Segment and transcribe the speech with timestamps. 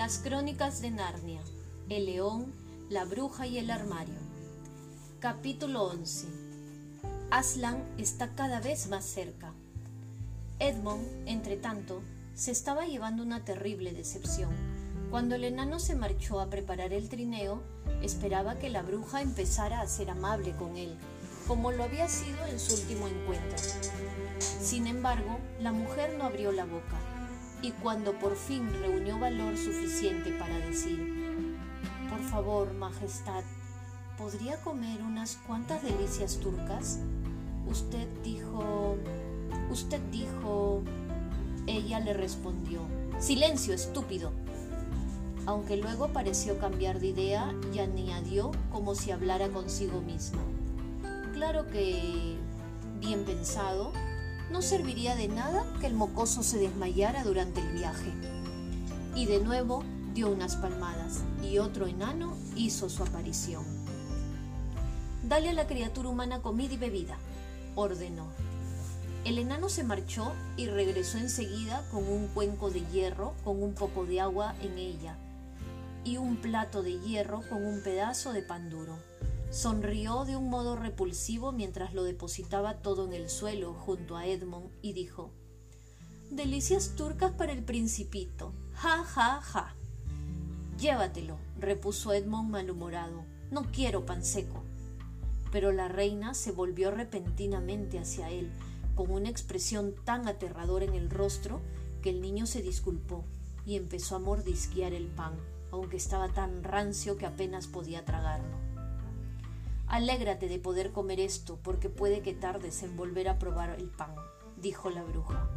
[0.00, 1.42] Las crónicas de Narnia,
[1.90, 2.54] El león,
[2.88, 4.14] la bruja y el armario.
[5.18, 6.26] Capítulo 11.
[7.30, 9.52] Aslan está cada vez más cerca.
[10.58, 12.00] Edmond, entre tanto,
[12.34, 14.48] se estaba llevando una terrible decepción.
[15.10, 17.62] Cuando el enano se marchó a preparar el trineo,
[18.00, 20.96] esperaba que la bruja empezara a ser amable con él,
[21.46, 23.58] como lo había sido en su último encuentro.
[24.38, 27.19] Sin embargo, la mujer no abrió la boca
[27.62, 31.58] y cuando por fin reunió valor suficiente para decir,
[32.08, 33.44] por favor, Majestad,
[34.16, 37.00] ¿podría comer unas cuantas delicias turcas?
[37.66, 38.96] Usted dijo...
[39.70, 40.82] Usted dijo...
[41.66, 42.80] Ella le respondió,
[43.20, 44.32] Silencio, estúpido.
[45.46, 50.40] Aunque luego pareció cambiar de idea y añadió como si hablara consigo misma.
[51.34, 52.36] Claro que,
[52.98, 53.92] bien pensado,
[54.50, 58.12] no serviría de nada que el mocoso se desmayara durante el viaje.
[59.14, 63.64] Y de nuevo dio unas palmadas y otro enano hizo su aparición.
[65.22, 67.16] Dale a la criatura humana comida y bebida,
[67.74, 68.26] ordenó.
[69.24, 74.06] El enano se marchó y regresó enseguida con un cuenco de hierro con un poco
[74.06, 75.16] de agua en ella
[76.04, 78.96] y un plato de hierro con un pedazo de pan duro.
[79.50, 84.70] Sonrió de un modo repulsivo mientras lo depositaba todo en el suelo junto a Edmond
[84.80, 85.32] y dijo
[86.30, 88.52] Delicias turcas para el principito.
[88.74, 89.74] Ja, ja, ja.
[90.78, 93.24] Llévatelo, repuso Edmond malhumorado.
[93.50, 94.62] No quiero pan seco.
[95.50, 98.52] Pero la reina se volvió repentinamente hacia él,
[98.94, 101.60] con una expresión tan aterradora en el rostro
[102.02, 103.24] que el niño se disculpó
[103.66, 105.34] y empezó a mordisquear el pan,
[105.72, 108.69] aunque estaba tan rancio que apenas podía tragarlo.
[109.90, 114.14] Alégrate de poder comer esto, porque puede que tardes en volver a probar el pan,
[114.56, 115.50] dijo la bruja.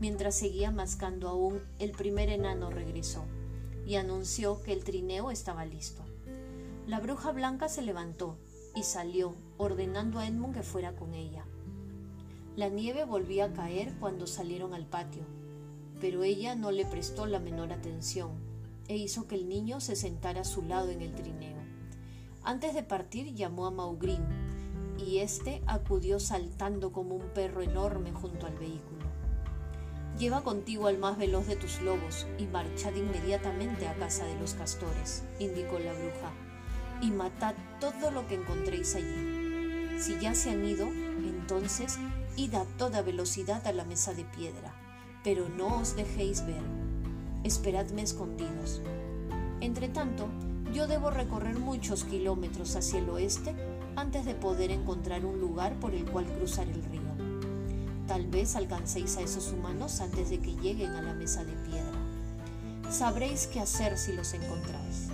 [0.00, 3.24] Mientras seguía mascando aún, el primer enano regresó
[3.86, 6.02] y anunció que el trineo estaba listo.
[6.88, 8.36] La bruja blanca se levantó
[8.74, 11.44] y salió, ordenando a Edmund que fuera con ella.
[12.56, 15.22] La nieve volvía a caer cuando salieron al patio,
[16.00, 18.32] pero ella no le prestó la menor atención
[18.88, 21.67] e hizo que el niño se sentara a su lado en el trineo.
[22.48, 24.22] Antes de partir llamó a Maugrim
[24.96, 29.04] y éste acudió saltando como un perro enorme junto al vehículo.
[30.18, 34.54] Lleva contigo al más veloz de tus lobos y marchad inmediatamente a casa de los
[34.54, 36.32] castores, indicó la bruja,
[37.02, 39.98] y matad todo lo que encontréis allí.
[39.98, 41.98] Si ya se han ido, entonces
[42.36, 44.72] id a toda velocidad a la mesa de piedra,
[45.22, 46.62] pero no os dejéis ver.
[47.44, 48.80] Esperadme escondidos.
[49.60, 50.30] Entretanto,
[50.72, 53.54] yo debo recorrer muchos kilómetros hacia el oeste
[53.96, 56.98] antes de poder encontrar un lugar por el cual cruzar el río.
[58.06, 61.98] Tal vez alcancéis a esos humanos antes de que lleguen a la mesa de piedra.
[62.90, 65.08] Sabréis qué hacer si los encontráis.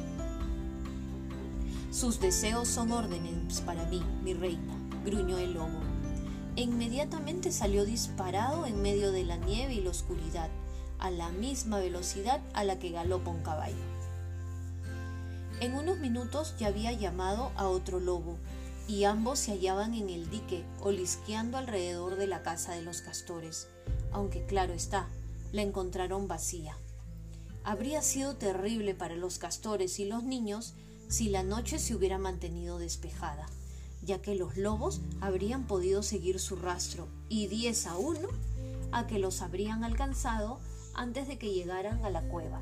[1.91, 5.81] Sus deseos son órdenes para mí, mi reina, gruñó el lobo.
[6.57, 10.51] E inmediatamente salió disparado en medio de la nieve y la oscuridad,
[10.99, 13.94] a la misma velocidad a la que galopa un caballo.
[15.65, 18.37] En unos minutos ya había llamado a otro lobo,
[18.87, 23.69] y ambos se hallaban en el dique, olisqueando alrededor de la casa de los castores,
[24.13, 25.09] aunque claro está,
[25.53, 26.77] la encontraron vacía.
[27.65, 30.75] Habría sido terrible para los castores y los niños
[31.09, 33.47] si la noche se hubiera mantenido despejada,
[34.03, 38.29] ya que los lobos habrían podido seguir su rastro y diez a uno
[38.93, 40.61] a que los habrían alcanzado
[40.93, 42.61] antes de que llegaran a la cueva.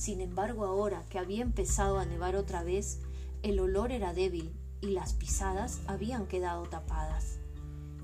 [0.00, 3.00] Sin embargo, ahora que había empezado a nevar otra vez,
[3.42, 4.50] el olor era débil
[4.80, 7.36] y las pisadas habían quedado tapadas.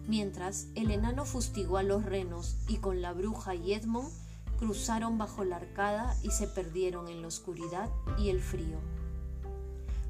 [0.06, 4.10] Mientras, el enano fustigó a los renos y con la bruja y Edmond
[4.58, 8.76] cruzaron bajo la arcada y se perdieron en la oscuridad y el frío.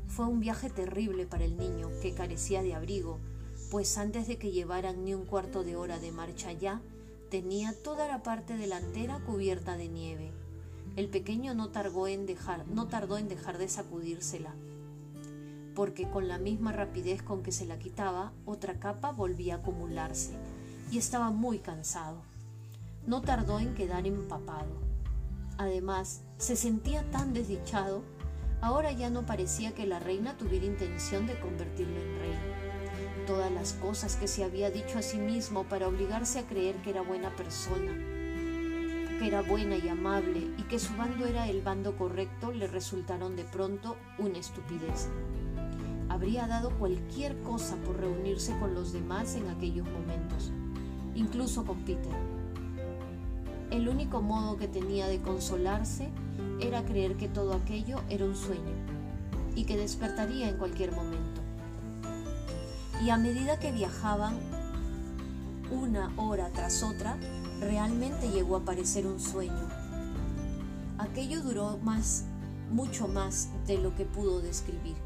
[0.09, 3.21] Fue un viaje terrible para el niño, que carecía de abrigo,
[3.71, 6.83] pues antes de que llevaran ni un cuarto de hora de marcha ya,
[7.31, 10.33] tenía toda la parte delantera cubierta de nieve
[10.97, 14.55] el pequeño no tardó en dejar, no tardó en dejar de sacudírsela,
[15.75, 20.33] porque con la misma rapidez con que se la quitaba, otra capa volvía a acumularse,
[20.91, 22.23] y estaba muy cansado.
[23.07, 24.73] No tardó en quedar empapado.
[25.59, 28.03] Además, se sentía tan desdichado,
[28.63, 33.27] ahora ya no parecía que la reina tuviera intención de convertirlo en rey.
[33.27, 36.91] Todas las cosas que se había dicho a sí mismo para obligarse a creer que
[36.91, 38.16] era buena persona,
[39.19, 43.37] que era buena y amable y que su bando era el bando correcto le resultaron
[43.37, 45.09] de pronto una estupidez.
[46.09, 50.53] Habría dado cualquier cosa por reunirse con los demás en aquellos momentos,
[51.15, 52.15] incluso con Peter.
[53.71, 56.09] El único modo que tenía de consolarse
[56.61, 58.75] era creer que todo aquello era un sueño
[59.55, 61.41] y que despertaría en cualquier momento.
[63.03, 64.39] Y a medida que viajaban
[65.71, 67.19] una hora tras otra,
[67.61, 69.69] realmente llegó a parecer un sueño.
[70.99, 72.25] Aquello duró más,
[72.71, 74.97] mucho más de lo que pudo describir.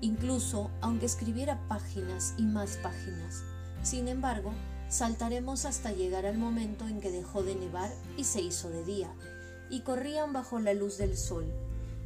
[0.00, 3.42] Incluso aunque escribiera páginas y más páginas,
[3.82, 4.52] sin embargo,
[4.88, 9.12] saltaremos hasta llegar al momento en que dejó de nevar y se hizo de día,
[9.70, 11.46] y corrían bajo la luz del sol,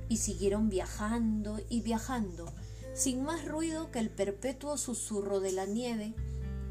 [0.08, 2.52] y siguieron viajando y viajando,
[2.94, 6.14] sin más ruido que el perpetuo susurro de la nieve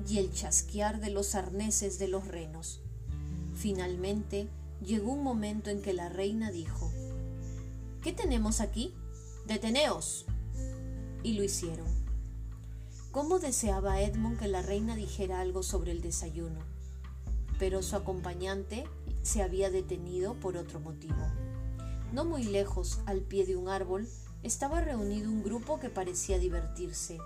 [0.08, 2.82] y el chasquear de los arneses de los renos.
[3.56, 4.48] Finalmente
[4.86, 6.92] llegó un momento en que la reina dijo,
[8.02, 8.94] ¿Qué tenemos aquí?
[9.46, 10.26] Deteneos.
[11.22, 11.88] Y lo hicieron.
[13.12, 16.60] ¿Cómo deseaba Edmund que la reina dijera algo sobre el desayuno?
[17.58, 18.86] Pero su acompañante
[19.22, 21.28] se había detenido por otro motivo.
[22.14, 24.08] No muy lejos, al pie de un árbol,
[24.44, 27.18] estaba reunido un grupo que parecía divertirse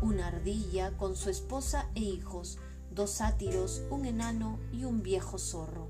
[0.00, 2.58] una ardilla con su esposa e hijos,
[2.90, 5.88] dos sátiros, un enano y un viejo zorro,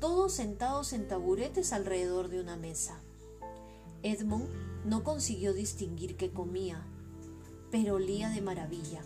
[0.00, 3.00] todos sentados en taburetes alrededor de una mesa.
[4.02, 4.48] Edmund
[4.84, 6.84] no consiguió distinguir qué comía,
[7.70, 9.02] pero olía de maravilla,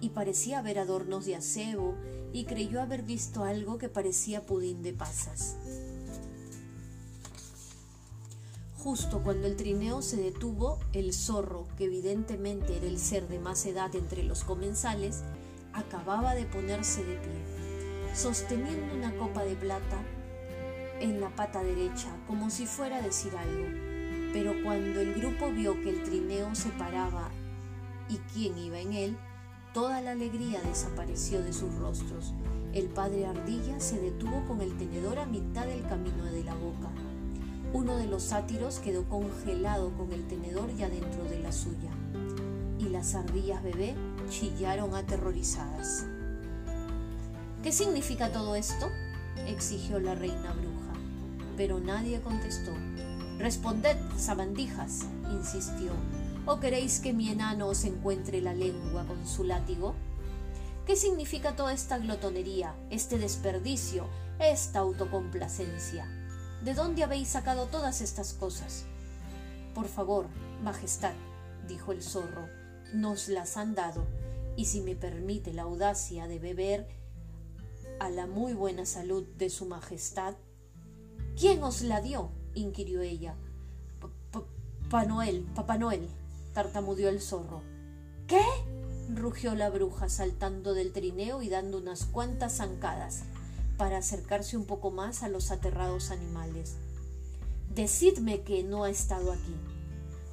[0.00, 1.94] y parecía ver adornos de acebo,
[2.32, 5.56] y creyó haber visto algo que parecía pudín de pasas.
[8.82, 13.66] Justo cuando el trineo se detuvo, el zorro, que evidentemente era el ser de más
[13.66, 15.22] edad entre los comensales,
[15.74, 19.98] acababa de ponerse de pie, sosteniendo una copa de plata
[20.98, 23.66] en la pata derecha, como si fuera a decir algo.
[24.32, 27.28] Pero cuando el grupo vio que el trineo se paraba
[28.08, 29.18] y quién iba en él,
[29.74, 32.32] toda la alegría desapareció de sus rostros.
[32.72, 36.88] El padre Ardilla se detuvo con el tenedor a mitad del camino de la boca
[37.72, 41.90] uno de los sátiros quedó congelado con el tenedor ya dentro de la suya,
[42.78, 43.94] y las ardillas bebé
[44.28, 46.06] chillaron aterrorizadas.
[47.62, 48.88] ¿Qué significa todo esto?
[49.46, 50.92] exigió la reina bruja,
[51.56, 52.72] pero nadie contestó.
[53.38, 55.92] Responded, sabandijas, insistió.
[56.46, 59.94] ¿O queréis que mi enano os encuentre la lengua con su látigo?
[60.86, 64.06] ¿Qué significa toda esta glotonería, este desperdicio,
[64.40, 66.19] esta autocomplacencia?
[66.64, 68.84] ¿De dónde habéis sacado todas estas cosas?
[69.74, 70.26] Por favor,
[70.62, 71.14] Majestad,
[71.66, 72.48] dijo el zorro,
[72.92, 74.06] nos las han dado,
[74.56, 76.86] y si me permite la audacia de beber
[77.98, 80.34] a la muy buena salud de su Majestad.
[81.38, 82.30] ¿Quién os la dio?
[82.54, 83.36] inquirió ella.
[84.30, 86.08] Papá Noel, Papá Noel,
[86.52, 87.62] tartamudeó el zorro.
[88.26, 88.42] ¿Qué?
[89.14, 93.24] rugió la bruja saltando del trineo y dando unas cuantas zancadas
[93.80, 96.74] para acercarse un poco más a los aterrados animales.
[97.74, 99.56] Decidme que no ha estado aquí.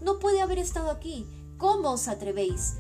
[0.01, 1.25] No puede haber estado aquí.
[1.57, 2.73] ¿Cómo os atrevéis?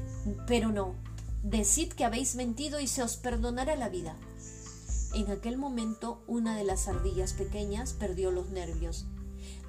[0.45, 0.93] Pero no.
[1.41, 4.17] Decid que habéis mentido y se os perdonará la vida.
[5.13, 9.05] En aquel momento una de las ardillas pequeñas perdió los nervios.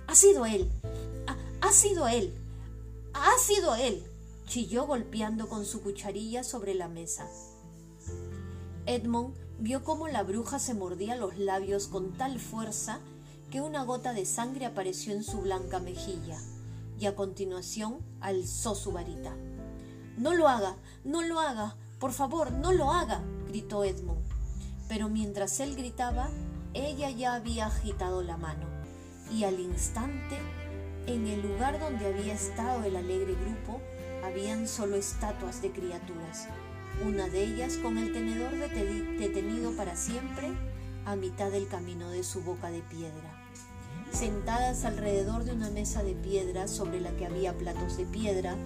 [0.08, 0.68] Ha sido él.
[1.28, 2.34] Ha, ha sido él.
[3.14, 4.02] Ha sido él.
[4.48, 7.30] chilló golpeando con su cucharilla sobre la mesa.
[8.86, 13.00] Edmond vio cómo la bruja se mordía los labios con tal fuerza
[13.50, 16.38] que una gota de sangre apareció en su blanca mejilla,
[16.98, 19.34] y a continuación alzó su varita.
[20.16, 24.24] No lo haga, no lo haga, por favor, no lo haga, gritó Edmund.
[24.88, 26.28] Pero mientras él gritaba,
[26.74, 28.66] ella ya había agitado la mano,
[29.32, 30.38] y al instante,
[31.06, 33.80] en el lugar donde había estado el alegre grupo,
[34.24, 36.48] habían solo estatuas de criaturas,
[37.06, 40.50] una de ellas con el tenedor detenido para siempre
[41.04, 43.44] a mitad del camino de su boca de piedra.
[44.12, 48.56] Sentadas alrededor de una mesa de piedra sobre la que había platos de piedra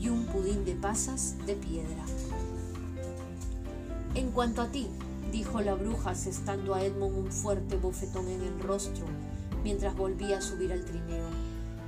[0.00, 2.04] y un pudín de pasas de piedra.
[4.14, 4.88] En cuanto a ti,
[5.30, 9.06] dijo la bruja asestando a Edmund un fuerte bofetón en el rostro
[9.62, 11.28] mientras volvía a subir al trineo,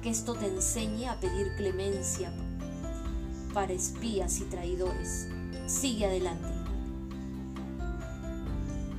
[0.03, 2.33] que esto te enseñe a pedir clemencia
[3.53, 5.29] para espías y traidores
[5.67, 6.49] sigue adelante.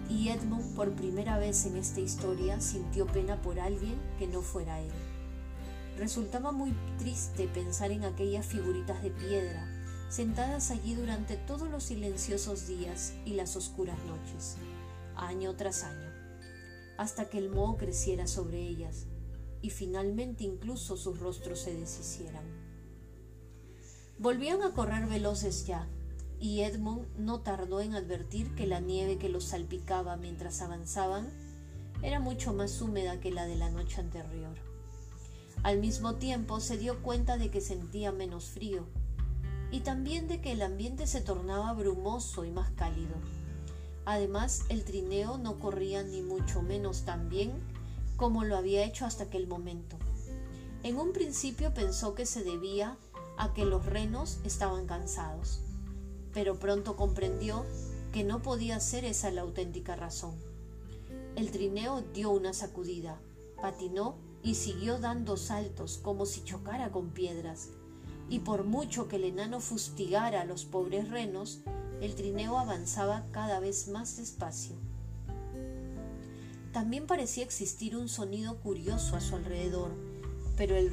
[0.10, 4.80] Y Edmund por primera vez en esta historia sintió pena por alguien que no fuera
[4.82, 4.92] él.
[5.98, 9.66] Resultaba muy triste pensar en aquellas figuritas de piedra,
[10.10, 14.58] sentadas allí durante todos los silenciosos días y las oscuras noches,
[15.16, 16.10] año tras año,
[16.98, 19.08] hasta que el moho creciera sobre ellas
[19.62, 22.46] y finalmente incluso sus rostros se deshicieran.
[24.20, 25.88] Volvían a correr veloces ya,
[26.40, 31.30] y Edmund no tardó en advertir que la nieve que los salpicaba mientras avanzaban
[32.02, 34.56] era mucho más húmeda que la de la noche anterior.
[35.64, 38.86] Al mismo tiempo se dio cuenta de que sentía menos frío
[39.72, 43.16] y también de que el ambiente se tornaba brumoso y más cálido.
[44.06, 47.52] Además, el trineo no corría ni mucho menos tan bien
[48.16, 49.98] como lo había hecho hasta aquel momento.
[50.84, 52.98] En un principio pensó que se debía
[53.38, 55.62] a que los renos estaban cansados,
[56.36, 57.66] pero pronto comprendió
[58.12, 60.36] que no podía ser esa la auténtica razón.
[61.38, 63.18] El trineo dio una sacudida,
[63.62, 67.70] patinó y siguió dando saltos como si chocara con piedras,
[68.30, 71.62] y por mucho que el enano fustigara a los pobres renos,
[72.02, 74.76] el trineo avanzaba cada vez más despacio.
[76.74, 79.92] También parecía existir un sonido curioso a su alrededor,
[80.58, 80.92] pero el,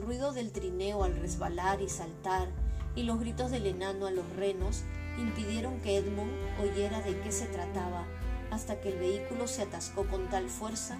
[0.00, 2.65] ruido del trineo al resbalar y saltar
[2.96, 4.82] y los gritos del enano a los renos
[5.18, 8.04] impidieron que Edmund oyera de qué se trataba
[8.50, 10.98] hasta que el vehículo se atascó con tal fuerza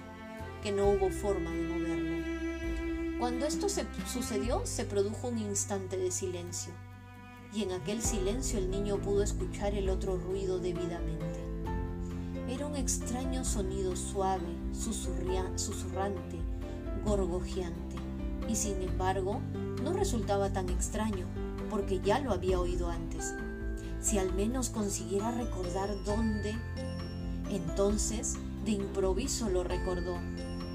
[0.61, 3.17] que no hubo forma de moverlo.
[3.19, 6.71] Cuando esto se sucedió, se produjo un instante de silencio,
[7.51, 11.41] y en aquel silencio el niño pudo escuchar el otro ruido debidamente.
[12.47, 16.37] Era un extraño sonido suave, susurrante,
[17.03, 17.95] gorgojeante,
[18.47, 19.41] y sin embargo
[19.83, 21.25] no resultaba tan extraño,
[21.69, 23.33] porque ya lo había oído antes.
[24.01, 26.55] Si al menos consiguiera recordar dónde
[27.49, 30.17] entonces, de improviso lo recordó.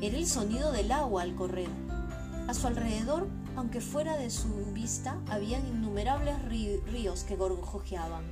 [0.00, 1.68] Era el sonido del agua al correr.
[2.48, 8.24] A su alrededor, aunque fuera de su vista, habían innumerables ríos que gorgojeaban,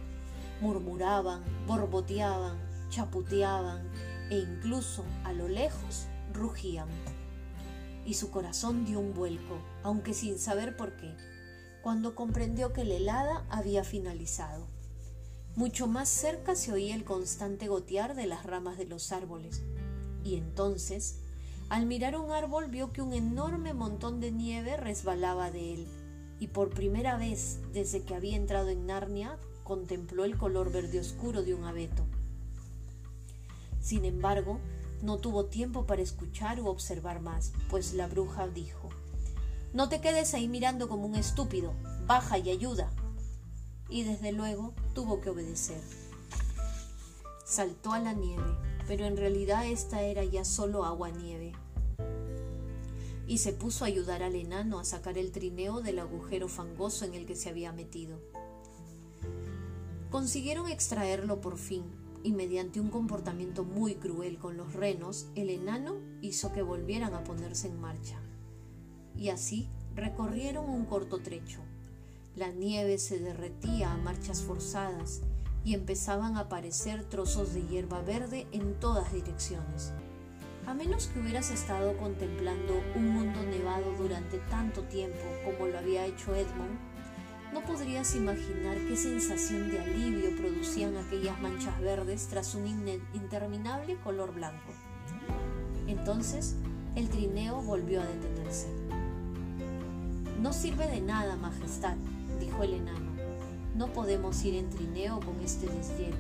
[0.61, 3.83] murmuraban, borboteaban, chaputeaban
[4.31, 6.89] e incluso a lo lejos rugían.
[8.07, 11.15] Y su corazón dio un vuelco, aunque sin saber por qué,
[11.83, 14.67] cuando comprendió que la helada había finalizado.
[15.57, 19.63] Mucho más cerca se oía el constante gotear de las ramas de los árboles.
[20.23, 21.21] Y entonces,
[21.69, 25.89] al mirar un árbol, vio que un enorme montón de nieve resbalaba de él,
[26.39, 31.43] y por primera vez desde que había entrado en Narnia, contempló el color verde oscuro
[31.43, 32.05] de un abeto.
[33.81, 34.61] Sin embargo,
[35.03, 38.91] no tuvo tiempo para escuchar u observar más, pues la bruja dijo
[39.73, 41.75] No te quedes ahí mirando como un estúpido,
[42.07, 42.91] baja y ayuda
[43.91, 45.81] y desde luego tuvo que obedecer.
[47.45, 51.53] Saltó a la nieve, pero en realidad esta era ya solo agua-nieve.
[53.27, 57.15] Y se puso a ayudar al enano a sacar el trineo del agujero fangoso en
[57.15, 58.21] el que se había metido.
[60.11, 61.85] Consiguieron extraerlo por fin,
[62.23, 67.25] y mediante un comportamiento muy cruel con los renos, el enano hizo que volvieran a
[67.25, 68.21] ponerse en marcha.
[69.17, 71.61] Y así recorrieron un corto trecho,
[72.37, 75.21] la nieve se derretía a marchas forzadas
[75.65, 79.93] y empezaban a aparecer trozos de hierba verde en todas direcciones.
[80.67, 86.07] A menos que hubieras estado contemplando un mundo nevado durante tanto tiempo como lo había
[86.07, 86.79] hecho Edmund,
[87.53, 92.67] no podrías imaginar qué sensación de alivio producían aquellas manchas verdes tras un
[93.13, 94.73] interminable color blanco.
[95.89, 96.55] Entonces,
[96.95, 98.80] el trineo volvió a detenerse.
[100.41, 101.97] No sirve de nada, Majestad,
[102.41, 103.11] dijo el enano.
[103.75, 106.17] No podemos ir en trineo con este deshielo.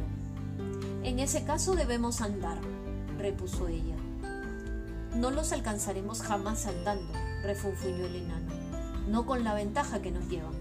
[1.02, 2.58] En ese caso debemos andar,
[3.16, 3.96] repuso ella.
[5.16, 7.10] No los alcanzaremos jamás andando,
[7.42, 8.52] refunfuñó el enano,
[9.08, 10.52] no con la ventaja que nos llevan.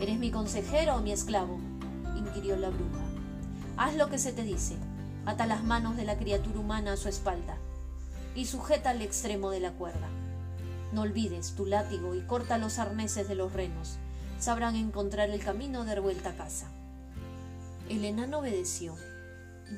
[0.00, 1.60] ¿Eres mi consejero o mi esclavo?
[2.16, 3.04] inquirió la bruja.
[3.76, 4.76] Haz lo que se te dice.
[5.26, 7.58] Ata las manos de la criatura humana a su espalda
[8.34, 10.08] y sujeta al extremo de la cuerda.
[10.96, 13.98] No olvides tu látigo y corta los arneses de los renos
[14.38, 16.70] sabrán encontrar el camino de vuelta a casa.
[17.90, 18.94] El enano obedeció,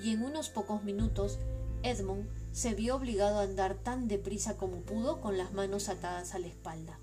[0.01, 1.41] y en unos pocos minutos
[1.83, 6.39] Edmund se vio obligado a andar tan deprisa como pudo con las manos atadas a
[6.39, 7.01] la espalda.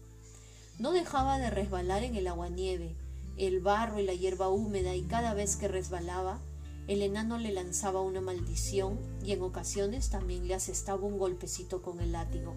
[0.80, 2.96] No dejaba de resbalar en el aguanieve,
[3.36, 6.40] el barro y la hierba húmeda, y cada vez que resbalaba,
[6.88, 12.00] el enano le lanzaba una maldición y en ocasiones también le asestaba un golpecito con
[12.00, 12.56] el látigo.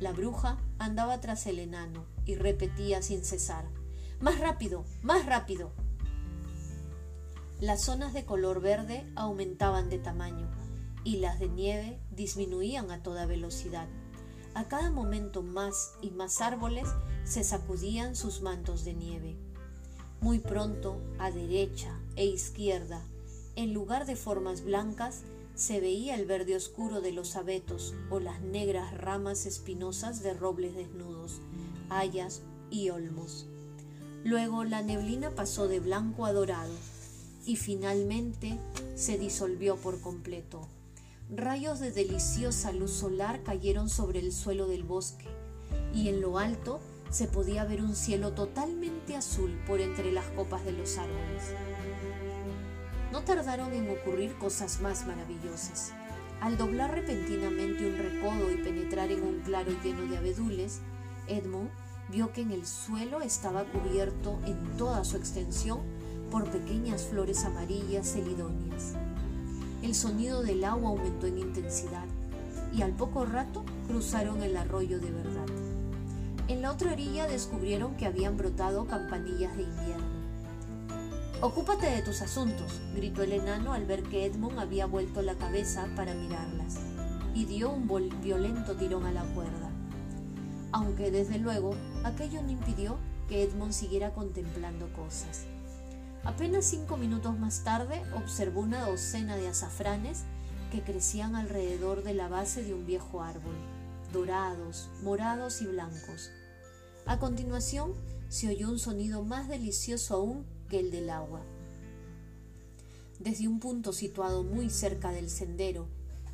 [0.00, 3.64] La bruja andaba tras el enano y repetía sin cesar
[4.24, 5.70] más rápido, más rápido.
[7.60, 10.48] Las zonas de color verde aumentaban de tamaño
[11.04, 13.86] y las de nieve disminuían a toda velocidad.
[14.54, 16.88] A cada momento más y más árboles
[17.24, 19.36] se sacudían sus mantos de nieve.
[20.22, 23.04] Muy pronto, a derecha e izquierda,
[23.56, 28.40] en lugar de formas blancas, se veía el verde oscuro de los abetos o las
[28.40, 31.40] negras ramas espinosas de robles desnudos,
[31.90, 33.46] hayas y olmos.
[34.24, 36.72] Luego la neblina pasó de blanco a dorado
[37.46, 38.58] y finalmente
[38.96, 40.68] se disolvió por completo.
[41.30, 45.28] Rayos de deliciosa luz solar cayeron sobre el suelo del bosque
[45.94, 46.80] y en lo alto
[47.10, 51.44] se podía ver un cielo totalmente azul por entre las copas de los árboles.
[53.14, 55.92] No tardaron en ocurrir cosas más maravillosas.
[56.40, 60.80] Al doblar repentinamente un recodo y penetrar en un claro lleno de abedules,
[61.28, 61.70] Edmund
[62.10, 65.78] vio que en el suelo estaba cubierto en toda su extensión
[66.28, 68.94] por pequeñas flores amarillas celidonias.
[69.80, 72.06] El sonido del agua aumentó en intensidad
[72.72, 75.46] y al poco rato cruzaron el arroyo de verdad.
[76.48, 80.13] En la otra orilla descubrieron que habían brotado campanillas de invierno.
[81.44, 85.86] Ocúpate de tus asuntos, gritó el enano al ver que Edmund había vuelto la cabeza
[85.94, 86.78] para mirarlas,
[87.34, 87.86] y dio un
[88.22, 89.70] violento tirón a la cuerda.
[90.72, 92.96] Aunque desde luego aquello no impidió
[93.28, 95.44] que Edmund siguiera contemplando cosas.
[96.24, 100.24] Apenas cinco minutos más tarde observó una docena de azafranes
[100.72, 103.54] que crecían alrededor de la base de un viejo árbol,
[104.14, 106.30] dorados, morados y blancos.
[107.04, 107.92] A continuación
[108.30, 111.42] se oyó un sonido más delicioso aún el del agua.
[113.18, 115.86] Desde un punto situado muy cerca del sendero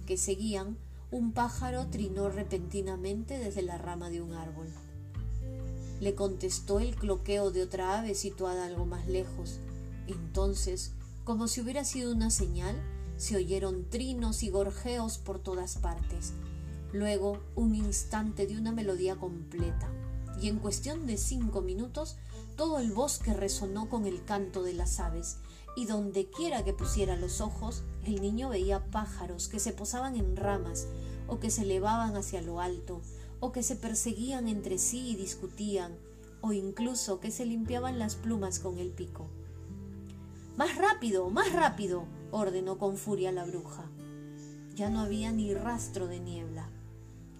[0.06, 0.76] que seguían,
[1.10, 4.68] un pájaro trinó repentinamente desde la rama de un árbol.
[6.00, 9.60] Le contestó el cloqueo de otra ave situada algo más lejos,
[10.06, 10.92] entonces,
[11.24, 12.74] como si hubiera sido una señal,
[13.16, 16.32] se oyeron trinos y gorjeos por todas partes.
[16.92, 19.88] Luego, un instante de una melodía completa,
[20.40, 22.16] y en cuestión de cinco minutos,
[22.56, 25.38] todo el bosque resonó con el canto de las aves,
[25.76, 30.36] y donde quiera que pusiera los ojos, el niño veía pájaros que se posaban en
[30.36, 30.88] ramas,
[31.26, 33.02] o que se elevaban hacia lo alto,
[33.38, 35.96] o que se perseguían entre sí y discutían,
[36.40, 39.28] o incluso que se limpiaban las plumas con el pico.
[40.56, 43.84] Más rápido, más rápido, ordenó con furia la bruja.
[44.74, 46.70] Ya no había ni rastro de niebla.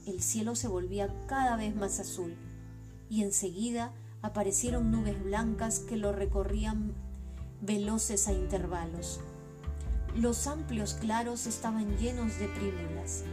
[0.07, 2.37] El cielo se volvía cada vez más azul
[3.11, 3.93] y enseguida
[4.23, 6.95] aparecieron nubes blancas que lo recorrían
[7.61, 9.21] veloces a intervalos.
[10.17, 13.25] Los amplios claros estaban llenos de prímulas.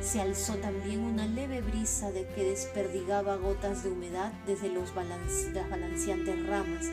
[0.00, 5.70] Se alzó también una leve brisa de que desperdigaba gotas de humedad desde los las
[5.70, 6.86] balanceantes ramas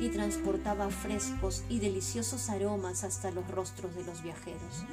[0.00, 4.84] y transportaba frescos y deliciosos aromas hasta los rostros de los viajeros.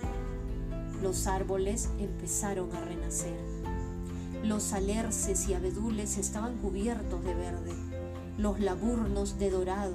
[1.01, 3.60] Los árboles empezaron a renacer.
[4.43, 7.73] Los alerces y abedules estaban cubiertos de verde,
[8.39, 9.93] los laburnos de dorado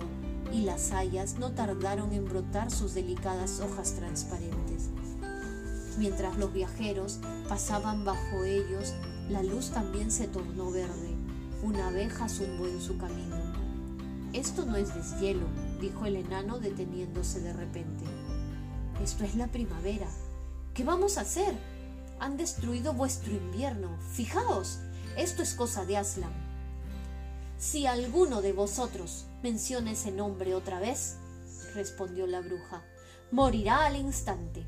[0.52, 4.90] y las hayas no tardaron en brotar sus delicadas hojas transparentes.
[5.98, 8.94] Mientras los viajeros pasaban bajo ellos,
[9.28, 11.16] la luz también se tornó verde.
[11.64, 13.36] Una abeja zumbó en su camino.
[14.32, 15.46] Esto no es deshielo,
[15.80, 18.04] dijo el enano deteniéndose de repente.
[19.02, 20.08] Esto es la primavera.
[20.74, 21.54] ¿Qué vamos a hacer?
[22.18, 23.98] Han destruido vuestro invierno.
[24.12, 24.78] Fijaos,
[25.16, 26.32] esto es cosa de Aslan.
[27.58, 31.16] Si alguno de vosotros menciona ese nombre otra vez,
[31.74, 32.82] respondió la bruja,
[33.30, 34.64] morirá al instante.